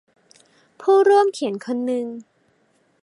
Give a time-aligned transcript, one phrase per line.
[0.81, 2.05] ผู้ร่วมเขียนคนนึง